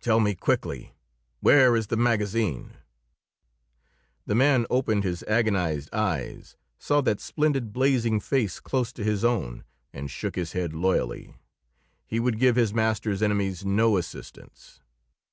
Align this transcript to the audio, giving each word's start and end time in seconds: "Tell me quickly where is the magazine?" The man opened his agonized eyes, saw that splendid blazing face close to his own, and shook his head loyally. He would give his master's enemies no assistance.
"Tell 0.00 0.18
me 0.18 0.34
quickly 0.34 0.92
where 1.38 1.76
is 1.76 1.86
the 1.86 1.96
magazine?" 1.96 2.78
The 4.26 4.34
man 4.34 4.66
opened 4.68 5.04
his 5.04 5.22
agonized 5.28 5.88
eyes, 5.94 6.56
saw 6.80 7.00
that 7.02 7.20
splendid 7.20 7.72
blazing 7.72 8.18
face 8.18 8.58
close 8.58 8.92
to 8.94 9.04
his 9.04 9.24
own, 9.24 9.62
and 9.92 10.10
shook 10.10 10.34
his 10.34 10.50
head 10.50 10.74
loyally. 10.74 11.36
He 12.08 12.18
would 12.18 12.40
give 12.40 12.56
his 12.56 12.74
master's 12.74 13.22
enemies 13.22 13.64
no 13.64 13.96
assistance. 13.96 14.80